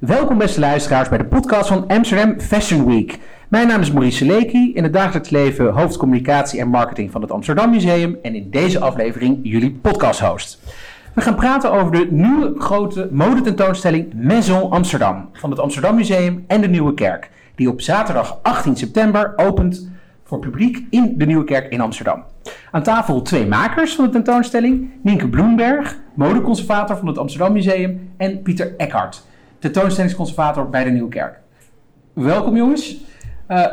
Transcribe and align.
Welkom 0.00 0.38
beste 0.38 0.60
luisteraars 0.60 1.08
bij 1.08 1.18
de 1.18 1.24
podcast 1.24 1.68
van 1.68 1.88
Amsterdam 1.88 2.40
Fashion 2.40 2.86
Week. 2.86 3.18
Mijn 3.48 3.68
naam 3.68 3.80
is 3.80 3.92
Maurice 3.92 4.16
Seleki, 4.16 4.74
in 4.74 4.82
het 4.82 4.92
dagelijks 4.92 5.30
leven 5.30 5.72
hoofdcommunicatie 5.72 6.60
en 6.60 6.68
marketing 6.68 7.10
van 7.10 7.22
het 7.22 7.30
Amsterdam 7.30 7.70
Museum 7.70 8.18
en 8.22 8.34
in 8.34 8.50
deze 8.50 8.80
aflevering 8.80 9.38
jullie 9.42 9.70
podcast-host. 9.70 10.62
We 11.12 11.20
gaan 11.20 11.34
praten 11.34 11.72
over 11.72 11.92
de 11.92 12.06
nieuwe 12.10 12.54
grote 12.58 13.08
modetentoonstelling 13.10 14.12
Maison 14.14 14.70
Amsterdam 14.70 15.28
van 15.32 15.50
het 15.50 15.58
Amsterdam 15.58 15.94
Museum 15.94 16.44
en 16.46 16.60
de 16.60 16.68
Nieuwe 16.68 16.94
Kerk, 16.94 17.30
die 17.54 17.68
op 17.68 17.80
zaterdag 17.80 18.38
18 18.42 18.76
september 18.76 19.32
opent 19.36 19.90
voor 20.24 20.38
publiek 20.38 20.86
in 20.90 21.14
de 21.18 21.26
Nieuwe 21.26 21.44
Kerk 21.44 21.72
in 21.72 21.80
Amsterdam. 21.80 22.24
Aan 22.70 22.82
tafel 22.82 23.22
twee 23.22 23.46
makers 23.46 23.94
van 23.94 24.04
de 24.04 24.10
tentoonstelling, 24.10 24.90
Nienke 25.02 25.28
Bloemberg, 25.28 25.98
modeconservator 26.14 26.96
van 26.96 27.06
het 27.06 27.18
Amsterdam 27.18 27.52
Museum 27.52 28.10
en 28.16 28.42
Pieter 28.42 28.74
Eckhart, 28.76 29.24
tentoonstellingsconservator 29.70 30.70
bij 30.70 30.84
de 30.84 30.90
Nieuwe 30.90 31.08
Kerk. 31.08 31.38
Welkom 32.12 32.56
jongens. 32.56 32.96
Uh, 33.48 33.66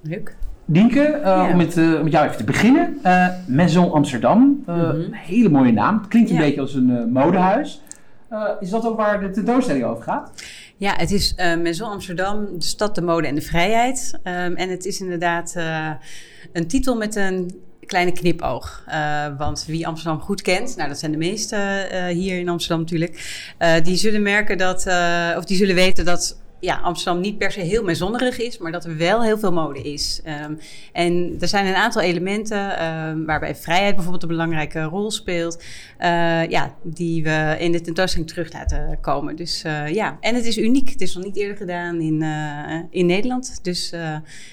Leuk. 0.00 0.36
Dienke, 0.64 1.20
uh, 1.24 1.48
om 1.50 1.56
met, 1.56 1.76
uh, 1.76 2.02
met 2.02 2.12
jou 2.12 2.24
even 2.24 2.36
te 2.36 2.44
beginnen. 2.44 3.00
Maison 3.46 3.92
Amsterdam, 3.92 4.38
mm 4.38 4.62
-hmm. 4.74 4.82
een 4.82 5.14
hele 5.14 5.48
mooie 5.48 5.72
naam. 5.72 5.98
Het 5.98 6.08
klinkt 6.08 6.30
een 6.30 6.36
ja. 6.36 6.42
beetje 6.42 6.60
als 6.60 6.74
een 6.74 7.12
modehuis. 7.12 7.82
is 8.60 8.70
dat 8.70 8.86
ook 8.86 8.96
waar 8.96 9.20
de 9.20 9.30
tentoonstelling 9.30 9.84
over 9.84 10.02
gaat? 10.02 10.32
Ja, 10.76 10.94
het 10.96 11.10
is 11.10 11.34
Maison 11.62 11.90
Amsterdam, 11.90 12.46
de 12.58 12.64
stad, 12.64 12.94
de 12.94 13.02
mode 13.02 13.26
en 13.26 13.34
de 13.34 13.40
vrijheid. 13.40 14.18
Um, 14.24 14.54
en 14.54 14.70
het 14.70 14.84
is 14.84 15.00
inderdaad 15.00 15.56
een 16.52 16.66
titel 16.66 16.96
met 16.96 17.16
een 17.16 17.50
kleine 17.92 18.12
knipoog. 18.12 18.84
Uh, 18.88 19.26
want 19.38 19.64
wie 19.66 19.86
Amsterdam 19.86 20.20
goed 20.20 20.42
kent, 20.42 20.76
nou 20.76 20.88
dat 20.88 20.98
zijn 20.98 21.10
de 21.12 21.18
meesten 21.18 21.94
uh, 21.94 22.06
hier 22.06 22.38
in 22.38 22.48
Amsterdam 22.48 22.80
natuurlijk, 22.80 23.14
uh, 23.58 23.74
die 23.82 23.96
zullen 23.96 24.22
merken 24.22 24.58
dat, 24.58 24.86
of 25.36 25.44
die 25.44 25.56
zullen 25.56 25.74
weten 25.74 26.04
dat 26.04 26.41
ja, 26.62 26.76
Amsterdam 26.76 27.22
niet 27.22 27.38
per 27.38 27.52
se 27.52 27.60
heel 27.60 27.82
maisonnerig 27.82 28.38
is, 28.38 28.58
maar 28.58 28.72
dat 28.72 28.84
er 28.84 28.96
wel 28.96 29.22
heel 29.22 29.38
veel 29.38 29.52
mode 29.52 29.82
is. 29.82 30.22
Um, 30.46 30.58
en 30.92 31.36
er 31.40 31.48
zijn 31.48 31.66
een 31.66 31.74
aantal 31.74 32.02
elementen 32.02 32.86
um, 32.86 33.26
waarbij 33.26 33.56
vrijheid 33.56 33.94
bijvoorbeeld 33.94 34.22
een 34.22 34.28
belangrijke 34.28 34.82
rol 34.82 35.10
speelt, 35.10 35.62
uh, 36.00 36.48
ja, 36.48 36.74
die 36.82 37.22
we 37.22 37.56
in 37.58 37.72
de 37.72 37.80
tentoonstelling 37.80 38.30
terug 38.30 38.52
laten 38.52 38.98
komen. 39.00 39.36
Dus 39.36 39.64
uh, 39.64 39.88
ja, 39.88 40.16
en 40.20 40.34
het 40.34 40.44
is 40.44 40.58
uniek. 40.58 40.88
Het 40.88 41.00
is 41.00 41.14
nog 41.14 41.24
niet 41.24 41.36
eerder 41.36 41.56
gedaan 41.56 42.00
in, 42.00 42.22
uh, 42.22 42.80
in 42.90 43.06
Nederland. 43.06 43.64
Dus 43.64 43.90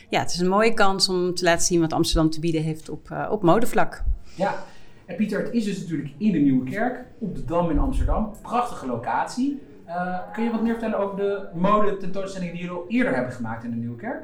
ja, 0.09 0.19
het 0.19 0.31
is 0.31 0.39
een 0.39 0.49
mooie 0.49 0.73
kans 0.73 1.09
om 1.09 1.35
te 1.35 1.43
laten 1.43 1.65
zien 1.65 1.79
wat 1.79 1.93
Amsterdam 1.93 2.29
te 2.29 2.39
bieden 2.39 2.63
heeft 2.63 2.89
op, 2.89 3.27
op 3.29 3.43
modevlak. 3.43 4.03
Ja, 4.35 4.63
en 5.05 5.15
Pieter, 5.15 5.43
het 5.43 5.53
is 5.53 5.63
dus 5.63 5.79
natuurlijk 5.79 6.09
in 6.17 6.31
de 6.31 6.37
Nieuwe 6.37 6.69
Kerk, 6.69 7.05
op 7.19 7.35
de 7.35 7.45
Dam 7.45 7.69
in 7.69 7.79
Amsterdam. 7.79 8.33
Prachtige 8.41 8.85
locatie. 8.85 9.59
Uh, 9.89 10.17
kun 10.33 10.43
je 10.43 10.51
wat 10.51 10.61
meer 10.61 10.71
vertellen 10.71 10.99
over 10.99 11.17
de 11.17 11.47
mode 11.53 11.97
tentoonstellingen 11.97 12.53
die 12.53 12.63
jullie 12.63 12.77
al 12.77 12.85
eerder 12.87 13.15
hebben 13.15 13.33
gemaakt 13.33 13.63
in 13.63 13.69
de 13.69 13.75
Nieuwe 13.75 13.95
Kerk? 13.95 14.23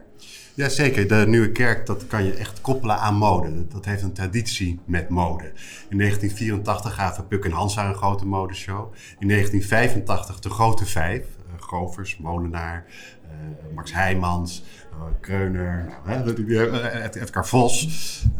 Jazeker, 0.54 1.08
de 1.08 1.26
Nieuwe 1.28 1.52
Kerk 1.52 1.86
dat 1.86 2.08
kan 2.08 2.24
je 2.24 2.34
echt 2.34 2.62
koppelen 2.62 2.98
aan 2.98 3.16
mode. 3.16 3.68
Dat 3.68 3.86
heeft 3.86 4.02
een 4.04 4.14
traditie 4.14 4.80
met 4.86 5.10
mode. 5.10 5.44
In 5.90 5.98
1984 5.98 6.94
gaven 6.94 7.28
Puk 7.28 7.46
en 7.46 7.52
Hansa 7.52 7.88
een 7.88 7.96
grote 7.96 8.26
modeshow. 8.26 8.94
In 9.20 9.28
1985 9.28 10.40
de 10.40 10.50
Grote 10.50 10.86
Vijf, 10.86 11.22
uh, 11.24 11.62
Govers, 11.62 12.18
Molenaar, 12.18 12.86
uh, 13.24 13.76
Max 13.76 13.94
Heijmans, 13.94 14.64
Kreuner, 15.20 15.88
Edgar 17.14 17.48
Vos. 17.48 17.86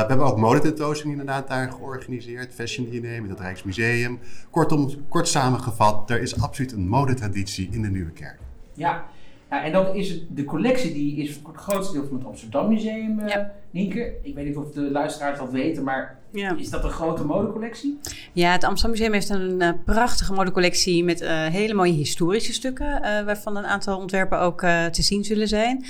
we 0.00 0.06
hebben 0.08 0.26
ook 0.26 0.36
modetentoonstellingen 0.36 1.20
inderdaad 1.20 1.48
daar 1.48 1.72
georganiseerd. 1.72 2.54
Fashion 2.54 2.90
Diner 2.90 3.20
met 3.20 3.30
het 3.30 3.40
Rijksmuseum. 3.40 4.18
Kortom, 4.50 4.90
kort 5.08 5.28
samengevat, 5.28 6.10
er 6.10 6.20
is 6.20 6.40
absoluut 6.40 6.72
een 6.72 6.88
modetraditie 6.88 7.68
in 7.70 7.82
de 7.82 7.88
Nieuwe 7.88 8.10
Kerk. 8.10 8.38
Ja, 8.72 9.04
ja 9.50 9.64
en 9.64 9.72
dan 9.72 9.94
is 9.94 10.10
het, 10.10 10.22
de 10.28 10.44
collectie 10.44 10.92
die 10.92 11.16
is 11.16 11.38
voor 11.42 11.52
het 11.52 11.60
grootste 11.60 11.92
deel 11.92 12.06
van 12.06 12.16
het 12.16 12.26
Amsterdam 12.26 12.68
Museum, 12.68 13.20
uh, 13.20 13.28
ja. 13.28 13.52
Nienke. 13.70 14.12
Ik 14.22 14.34
weet 14.34 14.46
niet 14.46 14.56
of 14.56 14.70
de 14.70 14.90
luisteraars 14.90 15.38
dat 15.38 15.50
weten, 15.50 15.84
maar 15.84 16.18
ja. 16.30 16.56
is 16.56 16.70
dat 16.70 16.84
een 16.84 16.90
grote 16.90 17.24
modecollectie? 17.24 17.98
Ja, 18.32 18.52
het 18.52 18.64
Amsterdam 18.64 18.90
Museum 18.90 19.12
heeft 19.12 19.28
een 19.28 19.62
uh, 19.62 19.70
prachtige 19.84 20.32
modecollectie 20.32 21.04
met 21.04 21.22
uh, 21.22 21.46
hele 21.46 21.74
mooie 21.74 21.92
historische 21.92 22.52
stukken, 22.52 22.86
uh, 22.86 23.24
waarvan 23.24 23.56
een 23.56 23.66
aantal 23.66 23.98
ontwerpen 23.98 24.40
ook 24.40 24.60
te 24.60 25.02
zien 25.02 25.24
zullen 25.24 25.48
zijn. 25.48 25.84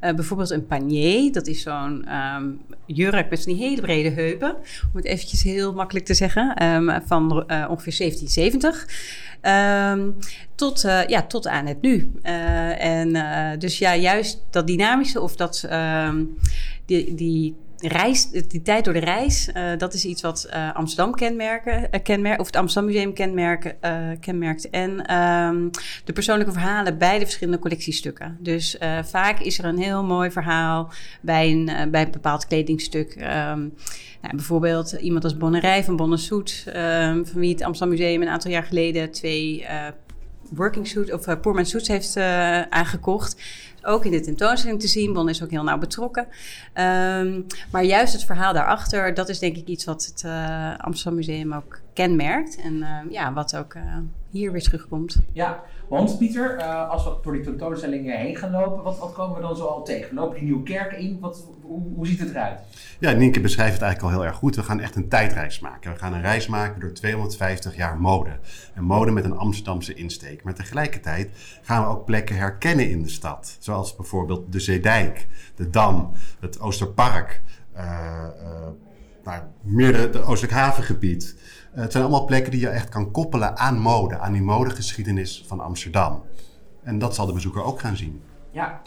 bijvoorbeeld 0.00 0.50
een 0.50 0.66
panier, 0.66 1.32
dat 1.32 1.46
is 1.46 1.62
zo'n 1.62 2.06
um, 2.36 2.60
jurk 2.86 3.30
met 3.30 3.44
die 3.44 3.56
hele 3.56 3.80
brede 3.80 4.10
heupen, 4.10 4.54
om 4.54 4.96
het 4.96 5.04
eventjes 5.04 5.42
heel 5.42 5.72
makkelijk 5.72 6.04
te 6.06 6.14
zeggen, 6.14 6.64
um, 6.64 7.02
van 7.06 7.30
ongeveer 7.68 7.96
1770. 7.96 8.86
Um, 9.42 10.16
tot, 10.54 10.84
uh, 10.84 11.06
ja, 11.06 11.22
tot 11.22 11.46
aan 11.46 11.66
het 11.66 11.82
nu. 11.82 12.12
Uh, 12.22 12.84
en 12.84 13.08
uh, 13.08 13.58
dus 13.58 13.78
ja, 13.78 13.96
juist 13.96 14.42
dat 14.50 14.66
dynamische 14.66 15.20
of 15.20 15.36
dat 15.36 15.68
um, 15.72 16.36
die, 17.14 17.56
reis, 17.78 18.30
die 18.30 18.62
tijd 18.62 18.84
door 18.84 18.94
de 18.94 19.00
reis, 19.00 19.48
uh, 19.48 19.78
dat 19.78 19.94
is 19.94 20.04
iets 20.04 20.22
wat 20.22 20.48
uh, 20.50 20.74
Amsterdam 20.74 21.14
kenmerken, 21.14 22.02
kenmerk, 22.02 22.40
of 22.40 22.46
het 22.46 22.56
Amsterdam 22.56 22.92
Museum 22.92 23.12
kenmerken, 23.12 23.76
kenmerkt. 24.20 24.70
En 24.70 25.14
um, 25.16 25.70
de 26.04 26.12
persoonlijke 26.12 26.52
verhalen 26.52 26.98
bij 26.98 27.18
de 27.18 27.24
verschillende 27.24 27.58
collectiestukken. 27.58 28.36
Dus 28.40 28.78
vaak 29.02 29.40
is 29.40 29.58
er 29.58 29.64
een 29.64 29.78
heel 29.78 30.04
mooi 30.04 30.30
verhaal 30.30 30.92
bij 31.20 31.50
een, 31.50 31.90
bij 31.90 32.02
een 32.02 32.10
bepaald 32.10 32.46
kledingstuk. 32.46 33.14
Um, 33.14 33.74
nou, 34.22 34.36
bijvoorbeeld 34.36 34.92
iemand 34.92 35.24
als 35.24 35.36
Bonnerij 35.36 35.84
van 35.84 35.96
Bonnesoet, 35.96 36.64
um, 36.66 37.26
van 37.26 37.40
wie 37.40 37.52
het 37.52 37.62
Amsterdam 37.62 37.96
Museum 37.96 38.22
een 38.22 38.28
aantal 38.28 38.50
jaar 38.50 38.64
geleden 38.64 39.10
twee 39.10 39.66
working 40.50 40.86
suit 40.86 41.12
of 41.12 41.26
uh, 41.26 41.40
Poorman 41.40 41.66
Suits 41.66 41.88
heeft 41.88 42.16
aangekocht 42.68 43.36
ook 43.82 44.04
in 44.04 44.10
de 44.10 44.20
tentoonstelling 44.20 44.80
te 44.80 44.88
zien. 44.88 45.12
Bon 45.12 45.28
is 45.28 45.42
ook 45.42 45.50
heel 45.50 45.62
nauw 45.62 45.78
betrokken. 45.78 46.26
Um, 46.74 47.46
maar 47.70 47.84
juist 47.84 48.12
het 48.12 48.24
verhaal 48.24 48.52
daarachter, 48.52 49.14
dat 49.14 49.28
is 49.28 49.38
denk 49.38 49.56
ik 49.56 49.66
iets 49.66 49.84
wat 49.84 50.04
het 50.04 50.22
uh, 50.26 50.78
Amsterdam 50.78 51.14
Museum 51.14 51.52
ook 51.52 51.80
kenmerkt. 51.92 52.60
En 52.60 52.76
uh, 52.76 52.88
ja, 53.10 53.32
wat 53.32 53.56
ook 53.56 53.74
uh, 53.74 53.82
hier 54.30 54.52
weer 54.52 54.62
terugkomt. 54.62 55.16
Ja, 55.32 55.62
want 55.92 56.18
Pieter, 56.18 56.62
als 56.62 57.04
we 57.04 57.10
door 57.22 57.32
die 57.32 57.42
tentoonstellingen 57.42 58.18
heen 58.18 58.36
gaan 58.36 58.50
lopen, 58.50 58.82
wat, 58.82 58.98
wat 58.98 59.12
komen 59.12 59.36
we 59.36 59.42
dan 59.42 59.56
zo 59.56 59.64
al 59.64 59.84
tegen? 59.84 60.14
Lopen 60.14 60.34
die 60.34 60.44
nieuwe 60.44 60.62
kerken 60.62 60.98
in? 60.98 61.18
Wat, 61.20 61.46
hoe, 61.62 62.06
ziet 62.06 62.18
het 62.18 62.30
eruit? 62.30 62.60
Ja, 62.98 63.12
Nienke 63.12 63.40
beschrijft 63.40 63.72
het 63.72 63.82
eigenlijk 63.82 64.14
al 64.14 64.20
heel 64.20 64.28
erg 64.28 64.38
goed. 64.38 64.56
We 64.56 64.62
gaan 64.62 64.80
echt 64.80 64.96
een 64.96 65.08
tijdreis 65.08 65.60
maken. 65.60 65.92
We 65.92 65.98
gaan 65.98 66.12
een 66.12 66.20
reis 66.20 66.46
maken 66.46 66.80
door 66.80 66.92
250 66.92 67.76
jaar 67.76 68.00
mode. 68.00 68.38
En 68.74 68.84
mode 68.84 69.10
met 69.10 69.24
een 69.24 69.36
Amsterdamse 69.36 69.94
insteek. 69.94 70.44
Maar 70.44 70.54
tegelijkertijd 70.54 71.30
gaan 71.62 71.82
we 71.82 71.88
ook 71.88 72.04
plekken 72.04 72.36
herkennen 72.36 72.90
in 72.90 73.02
de 73.02 73.08
stad. 73.08 73.56
Zoals 73.58 73.96
bijvoorbeeld 73.96 74.52
de 74.52 74.60
Zeedijk, 74.60 75.26
de 75.54 75.70
Dam, 75.70 76.12
het 76.40 76.60
Oosterpark, 76.60 77.42
uh, 77.76 77.82
uh, 78.42 78.68
nou, 79.24 79.42
meer 79.62 79.96
het 79.96 80.22
Oostelijk 80.22 80.54
Havengebied. 80.54 81.36
Uh, 81.74 81.80
het 81.80 81.92
zijn 81.92 82.04
allemaal 82.04 82.24
plekken 82.24 82.50
die 82.50 82.60
je 82.60 82.68
echt 82.68 82.88
kan 82.88 83.10
koppelen 83.10 83.56
aan 83.56 83.78
mode, 83.78 84.18
aan 84.18 84.32
die 84.32 84.42
modegeschiedenis 84.42 85.44
van 85.46 85.60
Amsterdam. 85.60 86.22
En 86.82 86.98
dat 86.98 87.14
zal 87.14 87.26
de 87.26 87.32
bezoeker 87.32 87.62
ook 87.62 87.80
gaan 87.80 87.96
zien. 87.96 88.22
Ja, 88.50 88.80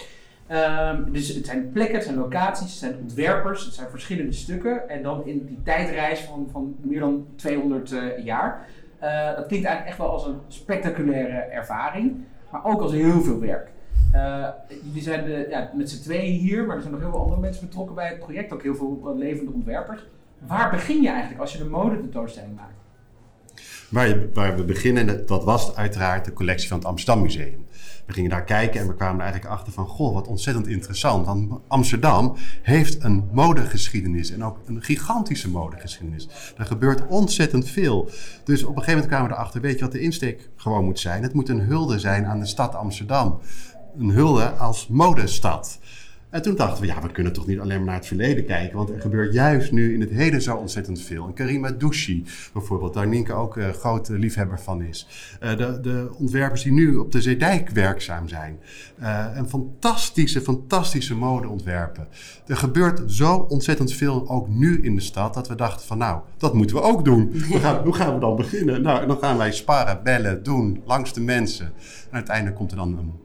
Um, 0.51 1.11
dus 1.11 1.27
het 1.27 1.45
zijn 1.45 1.71
plekken, 1.71 1.95
het 1.95 2.03
zijn 2.03 2.17
locaties, 2.17 2.69
het 2.69 2.79
zijn 2.79 2.97
ontwerpers, 3.01 3.65
het 3.65 3.73
zijn 3.73 3.89
verschillende 3.89 4.31
stukken. 4.31 4.89
En 4.89 5.03
dan 5.03 5.25
in 5.25 5.45
die 5.45 5.59
tijdreis 5.63 6.19
van, 6.19 6.47
van 6.51 6.75
meer 6.81 6.99
dan 6.99 7.25
200 7.35 7.91
uh, 7.91 8.25
jaar. 8.25 8.67
Uh, 9.03 9.35
dat 9.35 9.45
klinkt 9.45 9.65
eigenlijk 9.65 9.87
echt 9.87 9.97
wel 9.97 10.09
als 10.09 10.25
een 10.25 10.39
spectaculaire 10.47 11.37
ervaring, 11.37 12.23
maar 12.51 12.65
ook 12.65 12.81
als 12.81 12.91
heel 12.91 13.21
veel 13.21 13.39
werk. 13.39 13.69
Uh, 14.13 14.47
jullie 14.83 15.01
zijn 15.01 15.25
de, 15.25 15.47
ja, 15.49 15.71
met 15.73 15.89
z'n 15.89 16.03
tweeën 16.03 16.39
hier, 16.39 16.65
maar 16.65 16.75
er 16.75 16.81
zijn 16.81 16.93
nog 16.93 17.01
heel 17.01 17.11
veel 17.11 17.21
andere 17.21 17.41
mensen 17.41 17.65
betrokken 17.65 17.95
bij 17.95 18.07
het 18.07 18.19
project, 18.19 18.53
ook 18.53 18.63
heel 18.63 18.75
veel 18.75 19.15
levende 19.17 19.51
ontwerpers. 19.51 20.05
Waar 20.39 20.71
begin 20.71 21.01
je 21.01 21.09
eigenlijk 21.09 21.41
als 21.41 21.51
je 21.51 21.57
de 21.57 21.65
mode 21.65 21.99
tentoonstelling 21.99 22.55
maakt? 22.55 22.73
Waar, 23.89 24.33
waar 24.33 24.55
we 24.55 24.63
beginnen, 24.63 25.27
dat 25.27 25.43
was 25.43 25.75
uiteraard 25.75 26.25
de 26.25 26.33
collectie 26.33 26.67
van 26.67 26.77
het 26.77 26.87
Amsterdam 26.87 27.21
Museum. 27.21 27.65
We 28.05 28.13
gingen 28.13 28.29
daar 28.29 28.43
kijken 28.43 28.81
en 28.81 28.87
we 28.87 28.95
kwamen 28.95 29.15
er 29.15 29.21
eigenlijk 29.21 29.53
achter 29.53 29.73
van... 29.73 29.87
goh, 29.87 30.13
wat 30.13 30.27
ontzettend 30.27 30.67
interessant. 30.67 31.25
Want 31.25 31.61
Amsterdam 31.67 32.35
heeft 32.61 33.03
een 33.03 33.29
modegeschiedenis 33.31 34.31
en 34.31 34.43
ook 34.43 34.57
een 34.65 34.83
gigantische 34.83 35.49
modegeschiedenis. 35.49 36.27
Er 36.57 36.65
gebeurt 36.65 37.07
ontzettend 37.07 37.69
veel. 37.69 38.09
Dus 38.43 38.63
op 38.63 38.75
een 38.75 38.83
gegeven 38.83 38.93
moment 38.93 39.07
kwamen 39.07 39.29
we 39.29 39.35
erachter... 39.35 39.61
weet 39.61 39.77
je 39.77 39.83
wat 39.83 39.91
de 39.91 39.99
insteek 39.99 40.49
gewoon 40.55 40.85
moet 40.85 40.99
zijn? 40.99 41.23
Het 41.23 41.33
moet 41.33 41.49
een 41.49 41.59
hulde 41.59 41.99
zijn 41.99 42.25
aan 42.25 42.39
de 42.39 42.45
stad 42.45 42.75
Amsterdam. 42.75 43.39
Een 43.97 44.09
hulde 44.09 44.49
als 44.49 44.87
modestad. 44.87 45.79
En 46.35 46.41
toen 46.41 46.55
dachten 46.55 46.81
we, 46.81 46.87
ja, 46.87 47.01
we 47.01 47.11
kunnen 47.11 47.33
toch 47.33 47.47
niet 47.47 47.59
alleen 47.59 47.77
maar 47.77 47.85
naar 47.85 47.95
het 47.95 48.05
verleden 48.05 48.45
kijken. 48.45 48.77
Want 48.77 48.89
er 48.89 49.01
gebeurt 49.01 49.33
juist 49.33 49.71
nu 49.71 49.93
in 49.93 50.01
het 50.01 50.09
heden 50.09 50.41
zo 50.41 50.55
ontzettend 50.55 51.01
veel. 51.01 51.27
En 51.27 51.33
Karima 51.33 51.71
Douchi 51.71 52.25
bijvoorbeeld, 52.53 52.93
daar 52.93 53.07
Nienke 53.07 53.33
ook 53.33 53.57
uh, 53.57 53.69
grote 53.69 54.19
liefhebber 54.19 54.59
van 54.59 54.81
is. 54.81 55.07
Uh, 55.43 55.57
de, 55.57 55.79
de, 55.81 56.09
ontwerpers 56.17 56.63
die 56.63 56.71
nu 56.71 56.95
op 56.95 57.11
de 57.11 57.21
Zeedijk 57.21 57.69
werkzaam 57.69 58.27
zijn. 58.27 58.59
Uh, 58.99 59.37
en 59.37 59.49
fantastische, 59.49 60.41
fantastische 60.41 61.15
modeontwerpen. 61.15 62.07
Er 62.47 62.57
gebeurt 62.57 63.11
zo 63.11 63.35
ontzettend 63.35 63.93
veel, 63.93 64.29
ook 64.29 64.47
nu 64.47 64.81
in 64.81 64.95
de 64.95 65.01
stad, 65.01 65.33
dat 65.33 65.47
we 65.47 65.55
dachten 65.55 65.87
van 65.87 65.97
nou, 65.97 66.21
dat 66.37 66.53
moeten 66.53 66.75
we 66.75 66.81
ook 66.81 67.05
doen. 67.05 67.31
We 67.31 67.59
gaan, 67.59 67.83
hoe 67.83 67.93
gaan 67.93 68.13
we 68.13 68.19
dan 68.19 68.35
beginnen? 68.35 68.81
Nou, 68.81 69.07
dan 69.07 69.17
gaan 69.17 69.37
wij 69.37 69.51
sparren, 69.51 70.03
bellen, 70.03 70.43
doen, 70.43 70.81
langs 70.85 71.13
de 71.13 71.21
mensen. 71.21 71.65
En 71.65 72.11
uiteindelijk 72.11 72.55
komt 72.55 72.71
er 72.71 72.77
dan 72.77 72.97
een 72.97 73.24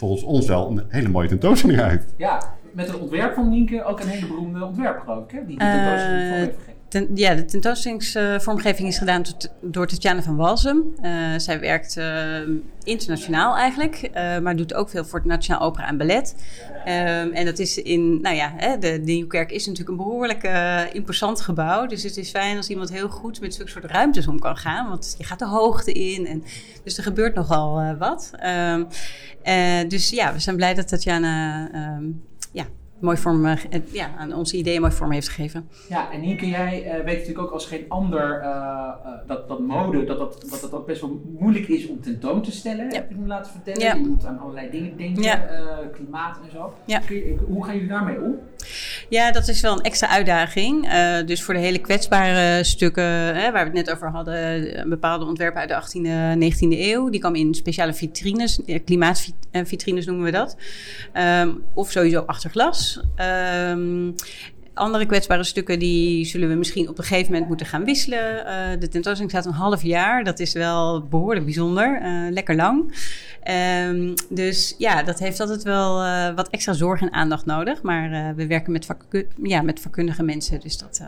volgens 0.00 0.22
ons 0.22 0.46
wel 0.46 0.70
een 0.70 0.84
hele 0.88 1.08
mooie 1.08 1.28
tentoonstelling 1.28 1.80
uit. 1.80 2.14
Ja, 2.16 2.42
met 2.72 2.88
een 2.88 3.00
ontwerp 3.00 3.34
van 3.34 3.48
Nienke 3.48 3.84
ook 3.84 4.00
een 4.00 4.08
hele 4.08 4.26
beroemde 4.26 4.64
ontwerp, 4.64 4.98
geloof 4.98 5.24
ik, 5.24 5.30
hè? 5.30 5.46
die 5.46 5.58
de 5.58 5.64
tentoonstelling 5.64 6.22
uh, 6.22 6.32
heeft 6.32 6.58
ja, 7.14 7.34
de 7.34 7.44
tentoonstellingsvormgeving 7.44 8.88
is 8.88 8.98
gedaan 8.98 9.22
door 9.60 9.86
Tatjana 9.86 10.22
van 10.22 10.36
Walsum. 10.36 10.94
Uh, 11.02 11.10
zij 11.36 11.60
werkt 11.60 11.96
uh, 11.96 12.38
internationaal 12.82 13.56
eigenlijk, 13.56 14.10
uh, 14.14 14.38
maar 14.38 14.56
doet 14.56 14.74
ook 14.74 14.90
veel 14.90 15.04
voor 15.04 15.18
het 15.18 15.28
Nationaal 15.28 15.60
Opera 15.60 15.86
en 15.86 15.96
Ballet. 15.96 16.34
Um, 16.80 17.32
en 17.32 17.44
dat 17.44 17.58
is 17.58 17.78
in, 17.78 18.20
nou 18.20 18.36
ja, 18.36 18.52
hè, 18.56 18.78
de, 18.78 19.00
de 19.00 19.12
Nieuwkerk 19.12 19.50
is 19.50 19.66
natuurlijk 19.66 19.98
een 19.98 20.04
behoorlijk 20.04 20.48
imposant 20.92 21.40
gebouw. 21.40 21.86
Dus 21.86 22.02
het 22.02 22.16
is 22.16 22.30
fijn 22.30 22.56
als 22.56 22.68
iemand 22.68 22.90
heel 22.90 23.08
goed 23.08 23.40
met 23.40 23.54
zulke 23.54 23.70
soort 23.70 23.84
ruimtes 23.84 24.26
om 24.26 24.38
kan 24.38 24.56
gaan. 24.56 24.88
Want 24.88 25.14
je 25.18 25.24
gaat 25.24 25.38
de 25.38 25.46
hoogte 25.46 25.92
in. 25.92 26.26
En, 26.26 26.44
dus 26.84 26.96
er 26.96 27.02
gebeurt 27.02 27.34
nogal 27.34 27.96
wat. 27.98 28.30
Um, 28.46 28.86
dus 29.88 30.10
ja, 30.10 30.32
we 30.32 30.38
zijn 30.38 30.56
blij 30.56 30.74
dat 30.74 30.88
Tatjana 30.88 31.68
um, 31.96 32.22
ja, 32.52 32.66
mooi 33.00 33.16
vorm, 33.16 33.46
uh, 33.46 33.56
ja, 33.92 34.10
aan 34.18 34.34
onze 34.34 34.56
ideeën 34.56 34.80
mooi 34.80 34.92
vorm 34.92 35.10
heeft 35.10 35.28
gegeven. 35.28 35.68
Ja, 35.88 36.12
en 36.12 36.20
Nienke, 36.20 36.48
jij 36.48 36.84
uh, 36.84 37.04
weet 37.04 37.18
natuurlijk 37.18 37.38
ook 37.38 37.50
als 37.50 37.66
geen 37.66 37.84
ander 37.88 38.42
uh, 38.42 38.88
dat, 39.26 39.48
dat 39.48 39.60
mode, 39.60 40.04
dat 40.04 40.18
dat, 40.18 40.46
dat 40.50 40.60
dat 40.60 40.72
ook 40.72 40.86
best 40.86 41.00
wel 41.00 41.20
moeilijk 41.38 41.68
is 41.68 41.88
om 41.88 42.00
tentoon 42.00 42.42
te 42.42 42.52
stellen, 42.52 42.84
ja. 42.84 42.94
heb 42.94 43.10
je 43.10 43.16
me 43.16 43.26
laten 43.26 43.52
vertellen. 43.52 43.80
Ja. 43.80 43.94
Je 43.94 44.08
moet 44.08 44.26
aan 44.26 44.38
allerlei 44.38 44.70
dingen 44.70 44.96
denken, 44.96 45.22
ja. 45.22 45.46
klimaat 45.92 46.38
en 46.44 46.50
zo. 46.50 46.74
Ja. 46.84 47.00
Je, 47.08 47.36
hoe 47.48 47.64
gaan 47.64 47.74
jullie 47.74 47.88
daarmee 47.88 48.20
om? 48.20 48.38
Ja, 49.10 49.32
dat 49.32 49.48
is 49.48 49.60
wel 49.60 49.72
een 49.72 49.80
extra 49.80 50.08
uitdaging. 50.08 50.92
Uh, 50.92 51.26
dus 51.26 51.42
voor 51.42 51.54
de 51.54 51.60
hele 51.60 51.78
kwetsbare 51.78 52.64
stukken, 52.64 53.04
hè, 53.34 53.52
waar 53.52 53.70
we 53.70 53.78
het 53.78 53.86
net 53.86 53.90
over 53.90 54.10
hadden, 54.10 54.88
bepaalde 54.88 55.24
ontwerpen 55.24 55.60
uit 55.60 55.92
de 55.92 55.98
18e, 55.98 56.54
19e 56.54 56.78
eeuw, 56.78 57.08
die 57.08 57.20
komen 57.20 57.40
in 57.40 57.54
speciale 57.54 57.94
vitrines, 57.94 58.60
klimaatvitrines 58.84 60.06
noemen 60.06 60.24
we 60.24 60.30
dat. 60.30 60.56
Um, 61.14 61.62
of 61.74 61.90
sowieso 61.90 62.20
achter 62.20 62.50
glas. 62.50 63.00
Um, 63.70 64.14
andere 64.74 65.06
kwetsbare 65.06 65.44
stukken 65.44 65.78
die 65.78 66.24
zullen 66.24 66.48
we 66.48 66.54
misschien 66.54 66.88
op 66.88 66.98
een 66.98 67.04
gegeven 67.04 67.30
moment 67.32 67.48
moeten 67.48 67.66
gaan 67.66 67.84
wisselen. 67.84 68.46
Uh, 68.46 68.80
de 68.80 68.88
tentoonstelling 68.88 69.30
staat 69.30 69.46
een 69.46 69.52
half 69.52 69.82
jaar. 69.82 70.24
Dat 70.24 70.40
is 70.40 70.52
wel 70.52 71.02
behoorlijk 71.02 71.44
bijzonder. 71.44 72.00
Uh, 72.02 72.30
lekker 72.30 72.56
lang. 72.56 72.94
Um, 73.88 74.14
dus 74.28 74.74
ja, 74.78 75.02
dat 75.02 75.18
heeft 75.18 75.40
altijd 75.40 75.62
wel 75.62 76.04
uh, 76.04 76.34
wat 76.34 76.48
extra 76.48 76.72
zorg 76.72 77.00
en 77.00 77.12
aandacht 77.12 77.46
nodig. 77.46 77.82
Maar 77.82 78.34
we 78.34 78.46
werken 78.46 78.72
met, 78.72 78.86
ja, 79.42 79.62
met 79.62 79.80
vakkundige 79.80 80.22
mensen. 80.22 80.60
Dus 80.60 80.78
dat, 80.78 81.02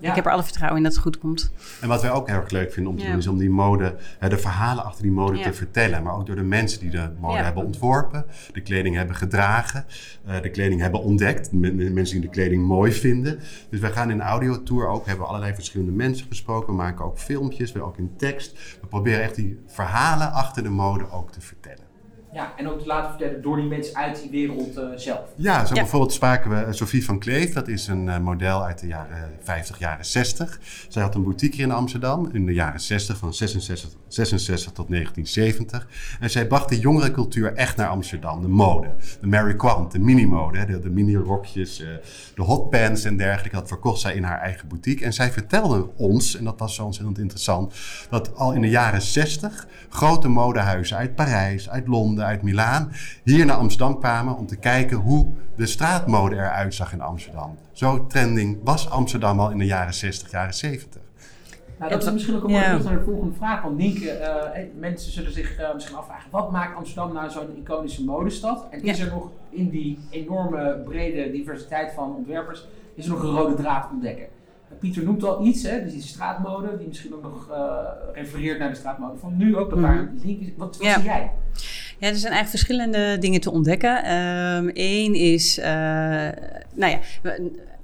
ja. 0.00 0.08
Ik 0.08 0.14
heb 0.14 0.26
er 0.26 0.32
alle 0.32 0.42
vertrouwen 0.42 0.76
in 0.78 0.84
dat 0.84 0.92
het 0.92 1.02
goed 1.02 1.18
komt. 1.18 1.52
En 1.80 1.88
wat 1.88 2.02
wij 2.02 2.10
ook 2.10 2.28
heel 2.28 2.36
erg 2.36 2.50
leuk 2.50 2.72
vinden 2.72 2.92
om 2.92 2.98
te 2.98 3.06
doen, 3.06 3.16
is 3.16 3.26
om 3.26 3.38
die 3.38 3.50
mode, 3.50 3.96
de 4.28 4.38
verhalen 4.38 4.84
achter 4.84 5.02
die 5.02 5.12
mode 5.12 5.40
te 5.40 5.52
vertellen. 5.52 6.02
Maar 6.02 6.14
ook 6.14 6.26
door 6.26 6.36
de 6.36 6.42
mensen 6.42 6.80
die 6.80 6.90
de 6.90 7.10
mode 7.20 7.38
hebben 7.38 7.64
ontworpen, 7.64 8.24
de 8.52 8.60
kleding 8.60 8.96
hebben 8.96 9.16
gedragen, 9.16 9.86
uh, 10.28 10.42
de 10.42 10.50
kleding 10.50 10.80
hebben 10.80 11.02
ontdekt. 11.02 11.52
Mensen 11.52 12.20
die 12.20 12.20
de 12.20 12.34
kleding 12.34 12.66
mooi 12.66 12.92
vinden. 12.92 13.38
Dus 13.70 13.80
wij 13.80 13.90
gaan 13.90 14.10
in 14.10 14.16
de 14.16 14.22
audiotour 14.22 14.88
ook, 14.88 15.06
hebben 15.06 15.26
allerlei 15.26 15.54
verschillende 15.54 15.92
mensen 15.92 16.26
gesproken. 16.26 16.66
We 16.66 16.74
maken 16.74 17.04
ook 17.04 17.18
filmpjes, 17.18 17.72
we 17.72 17.82
ook 17.82 17.98
in 17.98 18.14
tekst. 18.16 18.78
We 18.80 18.86
proberen 18.86 19.22
echt 19.22 19.34
die 19.34 19.58
verhalen 19.66 20.32
achter 20.32 20.62
de 20.62 20.68
mode 20.68 21.10
ook 21.10 21.30
te 21.30 21.40
vertellen. 21.40 21.93
Ja, 22.34 22.52
en 22.56 22.68
ook 22.68 22.80
te 22.80 22.86
laten 22.86 23.10
vertellen 23.10 23.42
door 23.42 23.56
die 23.56 23.64
mensen 23.64 23.96
uit 23.96 24.20
die 24.20 24.30
wereld 24.30 24.78
uh, 24.78 24.84
zelf. 24.96 25.20
Ja, 25.36 25.64
zo 25.64 25.74
bijvoorbeeld 25.74 26.12
spraken 26.12 26.50
we 26.50 26.72
Sophie 26.72 27.04
van 27.04 27.18
Kleef. 27.18 27.52
Dat 27.52 27.68
is 27.68 27.86
een 27.86 28.06
uh, 28.06 28.18
model 28.18 28.64
uit 28.64 28.78
de 28.78 28.86
jaren 28.86 29.30
50, 29.42 29.78
jaren 29.78 30.04
60. 30.04 30.60
Zij 30.88 31.02
had 31.02 31.14
een 31.14 31.22
boutique 31.22 31.62
in 31.62 31.70
Amsterdam 31.70 32.28
in 32.32 32.46
de 32.46 32.52
jaren 32.52 32.80
60, 32.80 33.16
van 33.16 33.34
66, 33.34 33.90
66 34.08 34.72
tot 34.72 34.88
1970. 34.88 35.88
En 36.20 36.30
zij 36.30 36.46
bracht 36.46 36.68
de 36.68 36.78
jongere 36.78 37.10
cultuur 37.10 37.54
echt 37.54 37.76
naar 37.76 37.88
Amsterdam. 37.88 38.42
De 38.42 38.48
mode, 38.48 38.88
de 39.20 39.26
Mary 39.26 39.54
Quant, 39.56 39.92
de 39.92 39.98
mini-mode, 39.98 40.64
de, 40.64 40.80
de 40.80 40.90
mini-rokjes, 40.90 41.80
uh, 41.80 41.88
de 42.34 42.42
hotpants 42.42 43.04
en 43.04 43.16
dergelijke. 43.16 43.56
Dat 43.56 43.68
verkocht 43.68 44.00
zij 44.00 44.14
in 44.14 44.22
haar 44.22 44.40
eigen 44.40 44.68
boutique. 44.68 45.04
En 45.04 45.12
zij 45.12 45.32
vertelde 45.32 45.88
ons, 45.96 46.36
en 46.36 46.44
dat 46.44 46.58
was 46.58 46.74
zo 46.74 46.84
ontzettend 46.84 47.18
interessant, 47.18 47.74
dat 48.10 48.34
al 48.34 48.52
in 48.52 48.60
de 48.60 48.68
jaren 48.68 49.02
60 49.02 49.66
grote 49.88 50.28
modehuizen 50.28 50.96
uit 50.96 51.14
Parijs, 51.14 51.70
uit 51.70 51.86
Londen, 51.86 52.23
uit 52.24 52.42
Milaan 52.42 52.92
hier 53.24 53.46
naar 53.46 53.56
Amsterdam 53.56 53.98
kwamen 53.98 54.36
om 54.36 54.46
te 54.46 54.56
kijken 54.56 54.96
hoe 54.96 55.32
de 55.56 55.66
straatmode 55.66 56.34
eruit 56.34 56.74
zag 56.74 56.92
in 56.92 57.00
Amsterdam. 57.00 57.58
Zo 57.72 58.06
trending 58.06 58.58
was 58.62 58.90
Amsterdam 58.90 59.40
al 59.40 59.50
in 59.50 59.58
de 59.58 59.66
jaren 59.66 59.94
60, 59.94 60.30
jaren 60.30 60.54
70. 60.54 61.02
Nou, 61.78 61.90
dat 61.90 62.02
is 62.02 62.12
misschien 62.12 62.36
ook 62.36 62.44
een 62.44 62.50
mooie 62.50 62.62
ja. 62.62 62.78
naar 62.82 62.98
de 62.98 63.04
volgende 63.04 63.34
vraag. 63.34 63.62
Want 63.62 63.76
Nienke, 63.76 64.20
uh, 64.20 64.80
mensen 64.80 65.12
zullen 65.12 65.32
zich 65.32 65.60
uh, 65.60 65.74
misschien 65.74 65.96
afvragen: 65.96 66.30
wat 66.30 66.50
maakt 66.50 66.76
Amsterdam 66.76 67.12
nou 67.12 67.30
zo'n 67.30 67.56
iconische 67.56 68.04
modestad? 68.04 68.66
En 68.70 68.82
is 68.82 69.00
er 69.00 69.10
nog 69.10 69.30
in 69.50 69.70
die 69.70 69.98
enorme 70.10 70.82
brede 70.84 71.30
diversiteit 71.30 71.92
van 71.92 72.14
ontwerpers, 72.14 72.66
is 72.94 73.04
er 73.04 73.10
nog 73.10 73.22
een 73.22 73.30
rode 73.30 73.54
draad 73.54 73.90
ontdekken? 73.92 74.26
Pieter 74.78 75.02
noemt 75.02 75.24
al 75.24 75.46
iets, 75.46 75.62
hè, 75.62 75.82
dus 75.82 75.92
die 75.92 76.02
straatmode, 76.02 76.76
die 76.78 76.86
misschien 76.86 77.14
ook 77.14 77.22
nog 77.22 77.48
uh, 77.50 77.76
refereert 78.12 78.58
naar 78.58 78.68
de 78.68 78.74
straatmode 78.74 79.18
van 79.18 79.36
nu 79.36 79.56
ook, 79.56 79.70
dat 79.70 79.80
daar 79.80 80.10
link 80.22 80.40
is. 80.40 80.48
Wat, 80.56 80.76
wat 80.76 80.86
ja. 80.86 80.94
zie 80.94 81.04
jij? 81.04 81.30
Ja, 81.98 82.08
er 82.08 82.16
zijn 82.16 82.32
eigenlijk 82.32 82.48
verschillende 82.48 83.18
dingen 83.18 83.40
te 83.40 83.50
ontdekken. 83.50 84.10
Eén 84.74 85.08
um, 85.08 85.14
is, 85.14 85.58
uh, 85.58 85.64
nou 86.74 86.90
ja, 86.92 86.98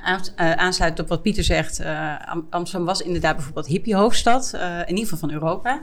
uh, 0.06 0.52
aansluit 0.52 1.00
op 1.00 1.08
wat 1.08 1.22
Pieter 1.22 1.44
zegt. 1.44 1.80
Uh, 1.80 2.14
Amsterdam 2.50 2.86
was 2.86 3.02
inderdaad 3.02 3.34
bijvoorbeeld 3.34 3.66
hippiehoofdstad, 3.66 4.52
uh, 4.54 4.78
in 4.78 4.88
ieder 4.88 5.02
geval 5.02 5.18
van 5.18 5.32
Europa. 5.32 5.82